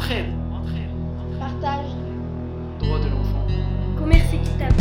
Entraide. 0.00 0.32
Partage. 1.38 1.90
Droit 2.78 2.98
de 3.00 3.08
l'enfant. 3.10 3.46
Commerce 3.98 4.32
équitable. 4.32 4.74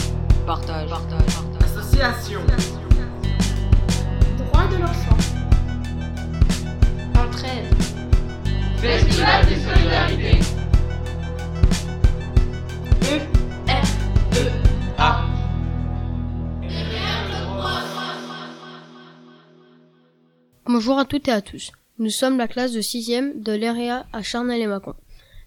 Partage. 0.48 0.90
Partage. 0.90 1.26
Partage. 1.26 1.64
Association. 1.66 2.40
Droit 4.38 4.68
de 4.68 4.78
l'enfant. 4.78 5.18
Entraide. 7.18 7.76
Festival 8.78 9.46
de 9.46 9.56
solidarité. 9.56 10.40
E. 13.04 13.20
F. 13.68 13.98
E. 14.38 14.52
A. 14.98 15.26
Bonjour 20.66 20.98
à 20.98 21.04
toutes 21.04 21.28
et 21.28 21.32
à 21.32 21.42
tous. 21.42 21.74
Nous 21.98 22.10
sommes 22.10 22.38
la 22.38 22.48
classe 22.48 22.72
de 22.72 22.80
6e 22.80 23.44
de 23.44 23.52
l'EREA 23.52 24.06
à 24.14 24.24
Charnel-et-Macon. 24.24 24.94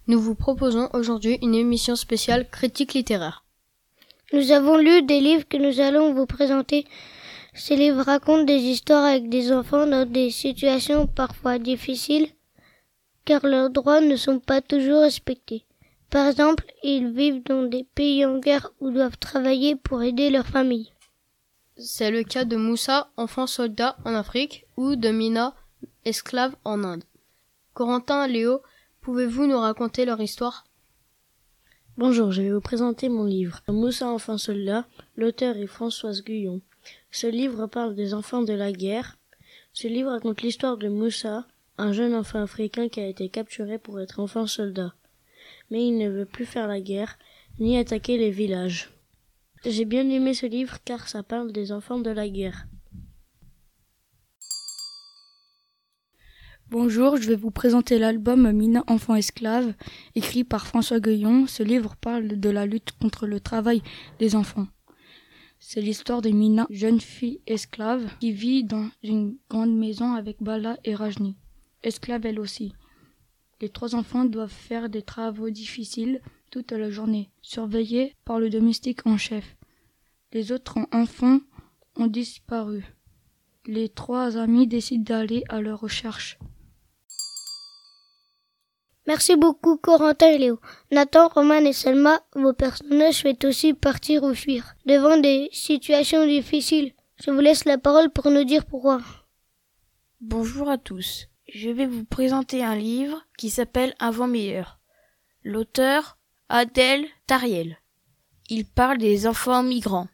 Nous 0.08 0.20
vous 0.20 0.34
proposons 0.34 0.88
aujourd'hui 0.94 1.38
une 1.42 1.54
émission 1.54 1.94
spéciale 1.94 2.48
critique 2.50 2.94
littéraire. 2.94 3.44
Nous 4.32 4.50
avons 4.50 4.76
lu 4.76 5.02
des 5.02 5.20
livres 5.20 5.46
que 5.48 5.56
nous 5.56 5.78
allons 5.78 6.12
vous 6.12 6.26
présenter. 6.26 6.86
Ces 7.54 7.76
livres 7.76 8.02
racontent 8.02 8.44
des 8.44 8.58
histoires 8.58 9.04
avec 9.04 9.28
des 9.28 9.52
enfants 9.52 9.86
dans 9.86 10.10
des 10.10 10.30
situations 10.30 11.06
parfois 11.06 11.58
difficiles, 11.58 12.28
car 13.24 13.46
leurs 13.46 13.70
droits 13.70 14.00
ne 14.00 14.16
sont 14.16 14.40
pas 14.40 14.60
toujours 14.60 15.02
respectés. 15.02 15.64
Par 16.10 16.26
exemple, 16.26 16.64
ils 16.82 17.12
vivent 17.12 17.44
dans 17.44 17.62
des 17.62 17.86
pays 17.94 18.26
en 18.26 18.38
guerre 18.38 18.72
ou 18.80 18.90
doivent 18.90 19.18
travailler 19.18 19.76
pour 19.76 20.02
aider 20.02 20.30
leur 20.30 20.46
famille. 20.46 20.92
C'est 21.76 22.10
le 22.10 22.24
cas 22.24 22.44
de 22.44 22.56
Moussa, 22.56 23.08
enfant 23.16 23.46
soldat 23.46 23.96
en 24.04 24.14
Afrique, 24.14 24.66
ou 24.76 24.96
de 24.96 25.10
Mina, 25.10 25.54
esclave 26.04 26.56
en 26.64 26.82
Inde. 26.84 27.04
Corentin, 27.72 28.26
Léo, 28.26 28.60
pouvez-vous 29.02 29.46
nous 29.46 29.58
raconter 29.58 30.04
leur 30.04 30.20
histoire? 30.20 30.64
Bonjour, 31.98 32.30
je 32.30 32.40
vais 32.40 32.52
vous 32.52 32.60
présenter 32.60 33.08
mon 33.08 33.24
livre. 33.24 33.60
Moussa 33.66 34.08
enfant 34.08 34.38
soldat, 34.38 34.86
l'auteur 35.16 35.56
est 35.56 35.66
Françoise 35.66 36.22
Guyon. 36.22 36.60
Ce 37.10 37.26
livre 37.26 37.66
parle 37.66 37.96
des 37.96 38.14
enfants 38.14 38.42
de 38.42 38.52
la 38.52 38.70
guerre. 38.70 39.18
Ce 39.72 39.88
livre 39.88 40.10
raconte 40.10 40.42
l'histoire 40.42 40.76
de 40.76 40.88
Moussa, 40.88 41.46
un 41.78 41.92
jeune 41.92 42.14
enfant 42.14 42.42
africain 42.42 42.88
qui 42.88 43.00
a 43.00 43.08
été 43.08 43.28
capturé 43.28 43.76
pour 43.76 44.00
être 44.00 44.20
enfant 44.20 44.46
soldat. 44.46 44.94
Mais 45.70 45.84
il 45.84 45.98
ne 45.98 46.08
veut 46.08 46.26
plus 46.26 46.46
faire 46.46 46.68
la 46.68 46.80
guerre, 46.80 47.18
ni 47.58 47.76
attaquer 47.76 48.18
les 48.18 48.30
villages. 48.30 48.92
J'ai 49.64 49.84
bien 49.84 50.08
aimé 50.10 50.32
ce 50.32 50.46
livre 50.46 50.78
car 50.84 51.08
ça 51.08 51.24
parle 51.24 51.50
des 51.50 51.72
enfants 51.72 51.98
de 51.98 52.10
la 52.10 52.28
guerre. 52.28 52.66
Bonjour, 56.72 57.18
je 57.18 57.28
vais 57.28 57.36
vous 57.36 57.50
présenter 57.50 57.98
l'album 57.98 58.50
Mina 58.50 58.82
enfant 58.86 59.14
esclave, 59.14 59.74
écrit 60.14 60.42
par 60.42 60.66
François 60.66 61.00
Gueillon. 61.00 61.46
Ce 61.46 61.62
livre 61.62 61.96
parle 61.96 62.40
de 62.40 62.48
la 62.48 62.64
lutte 62.64 62.92
contre 62.92 63.26
le 63.26 63.40
travail 63.40 63.82
des 64.18 64.34
enfants. 64.36 64.66
C'est 65.60 65.82
l'histoire 65.82 66.22
de 66.22 66.30
Mina, 66.30 66.66
jeune 66.70 66.98
fille 66.98 67.42
esclave, 67.46 68.08
qui 68.20 68.32
vit 68.32 68.64
dans 68.64 68.88
une 69.02 69.36
grande 69.50 69.76
maison 69.76 70.14
avec 70.14 70.42
Bala 70.42 70.78
et 70.82 70.94
Rajni, 70.94 71.36
esclave 71.82 72.24
elle 72.24 72.40
aussi. 72.40 72.72
Les 73.60 73.68
trois 73.68 73.94
enfants 73.94 74.24
doivent 74.24 74.48
faire 74.48 74.88
des 74.88 75.02
travaux 75.02 75.50
difficiles 75.50 76.22
toute 76.50 76.72
la 76.72 76.88
journée, 76.88 77.28
surveillés 77.42 78.16
par 78.24 78.40
le 78.40 78.48
domestique 78.48 79.06
en 79.06 79.18
chef. 79.18 79.58
Les 80.32 80.52
autres 80.52 80.78
enfants 80.90 81.40
ont 81.96 82.06
disparu. 82.06 82.82
Les 83.66 83.90
trois 83.90 84.38
amis 84.38 84.66
décident 84.66 85.04
d'aller 85.04 85.44
à 85.50 85.60
leur 85.60 85.78
recherche. 85.78 86.38
Merci 89.12 89.36
beaucoup 89.36 89.76
Corentin 89.76 90.28
et 90.28 90.38
Léo. 90.38 90.58
Nathan, 90.90 91.28
Roman 91.28 91.66
et 91.66 91.74
Selma, 91.74 92.22
vos 92.34 92.54
personnages 92.54 93.16
souhaitent 93.16 93.44
aussi 93.44 93.74
partir 93.74 94.22
ou 94.22 94.32
fuir 94.32 94.74
devant 94.86 95.18
des 95.18 95.50
situations 95.52 96.24
difficiles. 96.26 96.94
Je 97.22 97.30
vous 97.30 97.40
laisse 97.40 97.66
la 97.66 97.76
parole 97.76 98.08
pour 98.08 98.30
nous 98.30 98.44
dire 98.44 98.64
pourquoi. 98.64 99.02
Bonjour 100.22 100.70
à 100.70 100.78
tous. 100.78 101.26
Je 101.46 101.68
vais 101.68 101.84
vous 101.84 102.06
présenter 102.06 102.64
un 102.64 102.74
livre 102.74 103.22
qui 103.36 103.50
s'appelle 103.50 103.94
Avant 103.98 104.28
meilleur. 104.28 104.78
L'auteur 105.44 106.16
Adèle 106.48 107.04
Tariel. 107.26 107.76
Il 108.48 108.64
parle 108.64 108.96
des 108.96 109.26
enfants 109.26 109.62
migrants. 109.62 110.08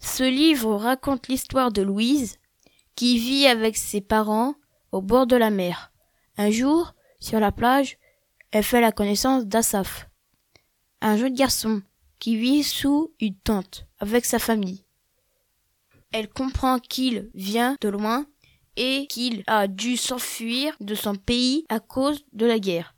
Ce 0.00 0.24
livre 0.24 0.74
raconte 0.74 1.28
l'histoire 1.28 1.70
de 1.70 1.82
Louise, 1.82 2.38
qui 2.96 3.16
vit 3.16 3.46
avec 3.46 3.76
ses 3.76 4.00
parents 4.00 4.56
au 4.90 5.02
bord 5.02 5.28
de 5.28 5.36
la 5.36 5.50
mer. 5.50 5.92
Un 6.36 6.50
jour, 6.50 6.94
sur 7.20 7.38
la 7.38 7.52
plage, 7.52 7.96
elle 8.50 8.64
fait 8.64 8.80
la 8.80 8.92
connaissance 8.92 9.46
d'Assaf, 9.46 10.08
un 11.00 11.16
jeune 11.16 11.34
garçon 11.34 11.82
qui 12.18 12.36
vit 12.36 12.62
sous 12.62 13.12
une 13.20 13.36
tente 13.36 13.86
avec 13.98 14.24
sa 14.24 14.38
famille. 14.38 14.84
Elle 16.12 16.28
comprend 16.28 16.78
qu'il 16.78 17.30
vient 17.34 17.76
de 17.80 17.88
loin 17.88 18.26
et 18.76 19.06
qu'il 19.08 19.44
a 19.46 19.66
dû 19.66 19.96
s'enfuir 19.96 20.74
de 20.80 20.94
son 20.94 21.14
pays 21.14 21.66
à 21.68 21.80
cause 21.80 22.24
de 22.32 22.46
la 22.46 22.58
guerre. 22.58 22.94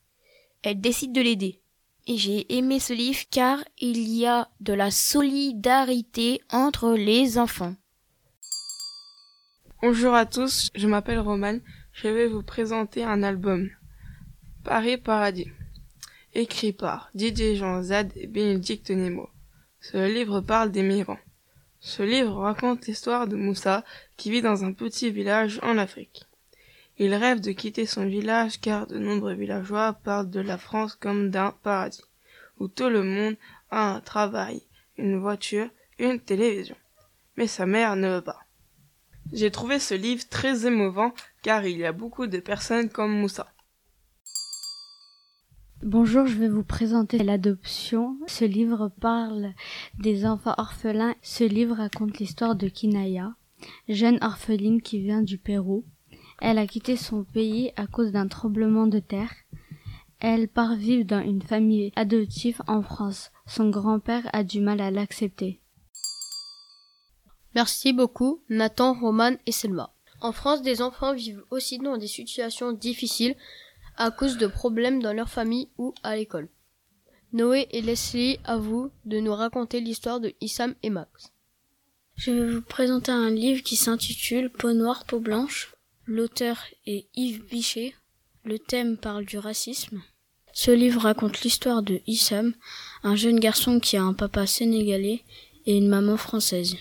Elle 0.62 0.81
décide 0.81 1.12
de 1.12 1.21
l'aider. 1.21 1.61
Et 2.06 2.17
j'ai 2.17 2.56
aimé 2.56 2.81
ce 2.81 2.93
livre 2.93 3.22
car 3.31 3.62
il 3.78 3.99
y 3.99 4.27
a 4.27 4.49
de 4.61 4.72
la 4.72 4.91
solidarité 4.91 6.41
entre 6.50 6.93
les 6.93 7.38
enfants. 7.38 7.75
Bonjour 9.82 10.15
à 10.15 10.27
tous, 10.27 10.71
je 10.75 10.87
m'appelle 10.87 11.21
Roman, 11.21 11.59
je 11.93 12.09
vais 12.09 12.27
vous 12.27 12.43
présenter 12.43 13.03
un 13.03 13.22
album. 13.22 13.71
Paris 14.65 14.98
Paradis. 14.98 15.50
Écrit 16.34 16.75
par 16.75 17.10
Didier 17.15 17.56
Jean 17.56 17.82
Zad 17.82 18.12
et 18.15 18.26
Bénédicte 18.26 18.91
Nemo. 18.91 19.31
Ce 19.81 19.97
livre 19.97 20.43
parle 20.43 20.71
des 20.71 20.82
migrants. 20.82 21.19
Ce 21.81 22.03
livre 22.03 22.34
raconte 22.37 22.87
l'histoire 22.87 23.26
de 23.26 23.37
Moussa 23.37 23.84
qui 24.19 24.31
vit 24.31 24.43
dans 24.43 24.62
un 24.62 24.75
petit 24.75 25.10
village 25.10 25.60
en 25.62 25.78
Afrique. 25.78 26.26
Il 26.99 27.15
rêve 27.15 27.41
de 27.41 27.53
quitter 27.53 27.87
son 27.87 28.04
village 28.04 28.60
car 28.60 28.87
de 28.87 28.99
nombreux 28.99 29.32
villageois 29.32 29.94
parlent 29.94 30.28
de 30.28 30.41
la 30.41 30.59
France 30.59 30.94
comme 30.94 31.31
d'un 31.31 31.53
paradis, 31.62 32.04
où 32.59 32.69
tout 32.69 32.91
le 32.91 33.03
monde 33.03 33.37
a 33.70 33.94
un 33.94 34.00
travail, 34.00 34.62
une 34.99 35.19
voiture, 35.19 35.70
une 35.99 36.20
télévision. 36.20 36.76
Mais 37.38 37.47
sa 37.47 37.65
mère 37.65 37.97
ne 37.97 38.16
veut 38.16 38.22
pas. 38.22 38.41
J'ai 39.32 39.50
trouvé 39.50 39.78
ce 39.78 39.94
livre 39.94 40.28
très 40.28 40.66
émouvant 40.66 41.15
car 41.43 41.65
il 41.65 41.78
y 41.78 41.87
a 41.87 41.93
beaucoup 41.93 42.26
de 42.26 42.41
personnes 42.41 42.91
comme 42.91 43.19
Moussa. 43.19 43.50
Bonjour, 45.82 46.26
je 46.26 46.36
vais 46.36 46.50
vous 46.50 46.62
présenter 46.62 47.16
l'adoption. 47.16 48.18
Ce 48.26 48.44
livre 48.44 48.92
parle 49.00 49.54
des 49.98 50.26
enfants 50.26 50.54
orphelins. 50.58 51.14
Ce 51.22 51.42
livre 51.42 51.74
raconte 51.74 52.18
l'histoire 52.18 52.54
de 52.54 52.68
Kinaya, 52.68 53.32
jeune 53.88 54.19
orpheline 54.20 54.82
qui 54.82 55.00
vient 55.00 55.22
du 55.22 55.38
Pérou. 55.38 55.86
Elle 56.42 56.58
a 56.58 56.66
quitté 56.66 56.96
son 56.96 57.24
pays 57.24 57.72
à 57.76 57.86
cause 57.86 58.12
d'un 58.12 58.28
tremblement 58.28 58.88
de 58.88 58.98
terre. 58.98 59.32
Elle 60.19 60.48
part 60.48 60.76
vivre 60.76 61.06
dans 61.06 61.22
une 61.24 61.40
famille 61.40 61.92
adoptive 61.96 62.60
en 62.66 62.82
France. 62.82 63.30
Son 63.46 63.70
grand-père 63.70 64.28
a 64.34 64.44
du 64.44 64.60
mal 64.60 64.82
à 64.82 64.90
l'accepter. 64.90 65.60
Merci 67.54 67.94
beaucoup, 67.94 68.42
Nathan, 68.50 68.92
Roman 68.92 69.32
et 69.46 69.52
Selma. 69.52 69.94
En 70.20 70.32
France, 70.32 70.60
des 70.60 70.82
enfants 70.82 71.14
vivent 71.14 71.42
aussi 71.50 71.78
dans 71.78 71.96
des 71.96 72.06
situations 72.06 72.72
difficiles 72.72 73.34
à 74.00 74.11
cause 74.11 74.38
de 74.38 74.47
problèmes 74.47 75.03
dans 75.03 75.12
leur 75.12 75.28
famille 75.28 75.69
ou 75.77 75.94
à 76.03 76.16
l'école. 76.16 76.49
Noé 77.34 77.69
et 77.71 77.83
Leslie, 77.83 78.38
à 78.44 78.56
vous 78.56 78.91
de 79.05 79.21
nous 79.21 79.34
raconter 79.34 79.81
l'histoire 79.81 80.21
de 80.21 80.33
Issam 80.41 80.75
et 80.83 80.88
Max. 80.88 81.33
Je 82.16 82.31
vais 82.31 82.50
vous 82.50 82.62
présenter 82.62 83.12
un 83.12 83.31
livre 83.31 83.62
qui 83.62 83.77
s'intitule 83.77 84.50
Peau 84.50 84.72
noire, 84.72 85.05
peau 85.05 85.21
blanche. 85.21 85.75
L'auteur 86.06 86.65
est 86.87 87.09
Yves 87.15 87.44
Bichet. 87.50 87.94
Le 88.44 88.59
thème 88.59 88.97
parle 88.97 89.27
du 89.27 89.37
racisme. 89.37 90.03
Ce 90.55 90.70
livre 90.70 91.03
raconte 91.03 91.43
l'histoire 91.43 91.82
de 91.82 92.00
Issam, 92.06 92.55
un 93.03 93.17
jeune 93.17 93.38
garçon 93.38 93.81
qui 93.81 93.99
a 93.99 94.03
un 94.03 94.14
papa 94.14 94.46
sénégalais 94.46 95.23
et 95.67 95.76
une 95.76 95.88
maman 95.88 96.17
française. 96.17 96.75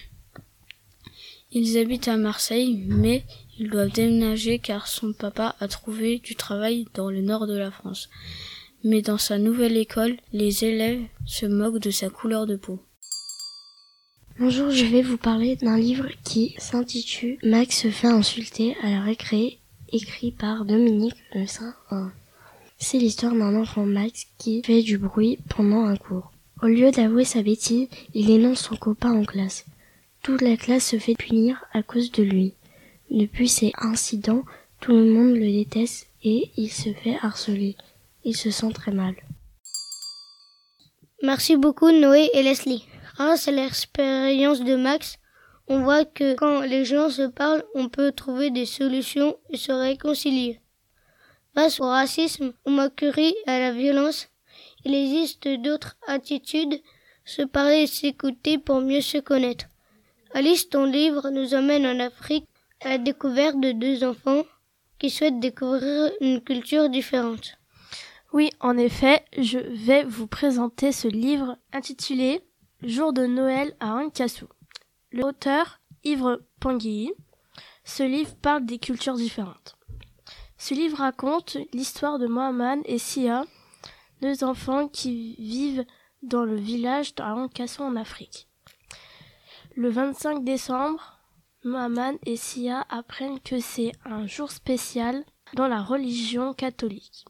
Ils 1.52 1.78
habitent 1.78 2.08
à 2.08 2.16
Marseille, 2.16 2.86
mais 2.88 3.26
ils 3.60 3.70
doivent 3.70 3.92
déménager 3.92 4.58
car 4.58 4.88
son 4.88 5.12
papa 5.12 5.56
a 5.60 5.68
trouvé 5.68 6.20
du 6.20 6.36
travail 6.36 6.88
dans 6.94 7.12
le 7.12 7.22
nord 7.22 7.46
de 7.46 7.58
la 7.58 7.72
France. 7.72 8.10
Mais 8.86 9.02
dans 9.02 9.18
sa 9.18 9.38
nouvelle 9.38 9.76
école, 9.76 10.16
les 10.32 10.64
élèves 10.64 11.04
se 11.26 11.46
moquent 11.46 11.80
de 11.80 11.92
sa 11.92 12.10
couleur 12.10 12.48
de 12.48 12.56
peau. 12.56 12.80
Bonjour, 14.40 14.72
je 14.72 14.86
vais 14.86 15.02
vous 15.02 15.18
parler 15.18 15.58
d'un 15.58 15.78
livre 15.78 16.08
qui 16.24 16.56
s'intitule 16.58 17.38
Max 17.44 17.82
se 17.82 17.90
fait 17.90 18.08
insulter 18.08 18.78
à 18.82 18.90
la 18.90 19.02
récré, 19.02 19.60
écrit 19.92 20.32
par 20.32 20.64
Dominique 20.64 21.18
Le 21.36 21.46
Saint. 21.46 21.76
C'est 22.78 23.00
l'histoire 23.00 23.34
d'un 23.34 23.60
enfant 23.60 23.86
Max 23.86 24.28
qui 24.38 24.64
fait 24.64 24.82
du 24.82 24.98
bruit 24.98 25.40
pendant 25.50 25.84
un 25.84 25.98
cours. 25.98 26.32
Au 26.64 26.68
lieu 26.68 26.92
d'avouer 26.92 27.26
sa 27.26 27.44
bêtise, 27.44 27.90
il 28.14 28.30
énonce 28.30 28.62
son 28.62 28.78
copain 28.78 29.12
en 29.12 29.26
classe. 29.26 29.66
Toute 30.24 30.42
la 30.42 30.56
classe 30.56 30.88
se 30.88 31.00
fait 31.00 31.16
punir 31.16 31.66
à 31.74 31.84
cause 31.84 32.12
de 32.14 32.24
lui. 32.24 32.54
Depuis 33.10 33.50
ces 33.50 33.72
incidents, 33.78 34.44
tout 34.82 34.92
le 34.92 35.06
monde 35.06 35.36
le 35.36 35.52
déteste 35.52 36.08
et 36.24 36.52
il 36.58 36.70
se 36.70 36.94
fait 36.94 37.18
harceler. 37.22 37.76
il 38.24 38.36
se 38.36 38.52
sent 38.52 38.72
très 38.74 38.92
mal. 38.92 39.16
Merci 41.24 41.58
beaucoup 41.58 41.92
Noé 41.92 42.30
et 42.34 42.44
Leslie. 42.44 42.86
Grâce 43.16 43.48
à 43.48 43.52
l'expérience 43.52 44.64
de 44.64 44.76
Max, 44.76 45.18
on 45.68 45.82
voit 45.82 46.06
que 46.06 46.36
quand 46.36 46.62
les 46.62 46.86
gens 46.86 47.10
se 47.10 47.28
parlent, 47.28 47.64
on 47.74 47.90
peut 47.90 48.12
trouver 48.12 48.52
des 48.52 48.66
solutions 48.66 49.38
et 49.50 49.58
se 49.58 49.72
réconcilier. 49.72 50.60
Face 51.56 51.80
au 51.80 51.86
racisme, 51.86 52.54
aux 52.66 52.70
moqueries 52.70 53.36
et 53.48 53.50
à 53.50 53.60
la 53.60 53.72
violence, 53.72 54.30
il 54.86 54.94
existe 54.94 55.48
d'autres 55.48 55.98
attitudes, 56.08 56.80
se 57.26 57.42
parler 57.42 57.84
et 57.84 57.88
s'écouter 57.88 58.58
pour 58.58 58.82
mieux 58.82 59.02
se 59.02 59.18
connaître. 59.18 59.66
Alice, 60.34 60.70
ton 60.70 60.86
livre 60.86 61.32
nous 61.32 61.56
emmène 61.56 61.88
en 61.88 62.00
Afrique 62.00 62.46
à 62.82 62.90
la 62.90 62.98
découverte 62.98 63.60
de 63.60 63.72
deux 63.72 64.04
enfants 64.04 64.44
qui 65.00 65.10
souhaitent 65.10 65.40
découvrir 65.40 66.12
une 66.22 66.42
culture 66.42 66.90
différente. 66.90 67.58
Oui, 68.32 68.52
en 68.60 68.78
effet, 68.78 69.24
je 69.38 69.60
vais 69.60 70.04
vous 70.04 70.28
présenter 70.28 70.92
ce 70.92 71.08
livre 71.08 71.58
intitulé 71.74 72.42
Jour 72.84 73.12
de 73.12 73.26
Noël 73.26 73.76
à 73.80 73.96
Ankassou. 73.96 74.48
L'auteur, 75.12 75.80
Yves 76.04 76.40
Pangui, 76.60 77.12
ce 77.84 78.04
livre 78.04 78.36
parle 78.36 78.66
des 78.66 78.78
cultures 78.78 79.16
différentes. 79.16 79.76
Ce 80.58 80.74
livre 80.74 80.98
raconte 80.98 81.58
l'histoire 81.74 82.20
de 82.20 82.28
Mohamed 82.28 82.82
et 82.86 83.00
Sia, 83.00 83.46
deux 84.22 84.44
enfants 84.44 84.88
qui 84.88 85.36
vivent 85.40 85.86
dans 86.22 86.44
le 86.44 86.56
village 86.56 87.14
à 87.20 87.34
Ankassou 87.34 87.82
en 87.82 87.96
Afrique. 87.96 88.48
Le 89.76 89.90
25 89.90 90.44
décembre, 90.44 91.19
Mohamed 91.64 92.18
et 92.26 92.38
Sia 92.38 92.86
apprennent 92.90 93.40
que 93.42 93.60
c'est 93.60 93.92
un 94.06 94.26
jour 94.26 94.50
spécial 94.50 95.26
dans 95.56 95.68
la 95.68 95.82
religion 95.82 96.54
catholique. 96.54 97.26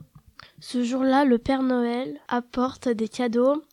Ce 0.59 0.83
jour-là, 0.83 1.25
le 1.25 1.39
Père 1.39 1.63
Noël 1.63 2.19
apporte 2.27 2.89
des 2.89 3.07
cadeaux. 3.07 3.63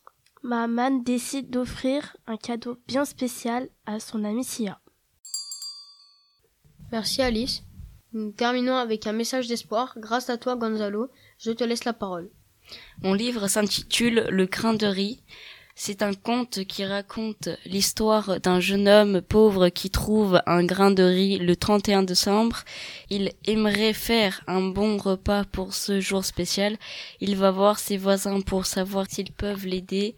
Mohamed 0.42 1.04
décide 1.04 1.50
d'offrir 1.50 2.16
un 2.26 2.36
cadeau 2.36 2.78
bien 2.86 3.04
spécial 3.04 3.68
à 3.84 4.00
son 4.00 4.24
amie 4.24 4.44
Sia. 4.44 4.80
Merci 6.90 7.20
Alice. 7.20 7.62
Nous 8.12 8.30
terminons 8.30 8.76
avec 8.76 9.06
un 9.06 9.12
message 9.12 9.48
d'espoir. 9.48 9.94
Grâce 9.98 10.30
à 10.30 10.38
toi 10.38 10.56
Gonzalo, 10.56 11.10
je 11.38 11.50
te 11.50 11.64
laisse 11.64 11.84
la 11.84 11.92
parole. 11.92 12.30
Mon 13.02 13.12
livre 13.12 13.46
s'intitule 13.48 14.26
Le 14.30 14.46
crin 14.46 14.72
de 14.72 14.86
riz. 14.86 15.22
C'est 15.78 16.00
un 16.00 16.14
conte 16.14 16.64
qui 16.64 16.86
raconte 16.86 17.50
l'histoire 17.66 18.40
d'un 18.40 18.60
jeune 18.60 18.88
homme 18.88 19.20
pauvre 19.20 19.68
qui 19.68 19.90
trouve 19.90 20.40
un 20.46 20.64
grain 20.64 20.90
de 20.90 21.02
riz 21.02 21.36
le 21.36 21.54
31 21.54 22.02
décembre. 22.02 22.64
Il 23.10 23.32
aimerait 23.46 23.92
faire 23.92 24.40
un 24.46 24.62
bon 24.62 24.96
repas 24.96 25.44
pour 25.44 25.74
ce 25.74 26.00
jour 26.00 26.24
spécial. 26.24 26.78
Il 27.20 27.36
va 27.36 27.50
voir 27.50 27.78
ses 27.78 27.98
voisins 27.98 28.40
pour 28.40 28.64
savoir 28.64 29.04
s'ils 29.06 29.32
peuvent 29.32 29.66
l'aider. 29.66 30.16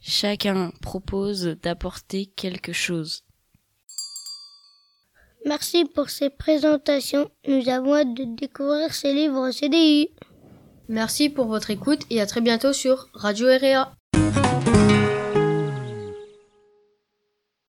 Chacun 0.00 0.70
propose 0.80 1.56
d'apporter 1.60 2.26
quelque 2.26 2.72
chose. 2.72 3.24
Merci 5.44 5.86
pour 5.86 6.08
ces 6.08 6.30
présentations. 6.30 7.28
Nous 7.48 7.68
avons 7.68 7.96
hâte 7.96 8.14
de 8.14 8.24
découvrir 8.36 8.94
ces 8.94 9.12
livres 9.12 9.50
CDI. 9.50 10.10
Merci 10.88 11.30
pour 11.30 11.46
votre 11.46 11.70
écoute 11.70 12.02
et 12.10 12.20
à 12.20 12.26
très 12.26 12.40
bientôt 12.40 12.72
sur 12.72 13.08
Radio 13.12 13.48
REA. 13.48 13.92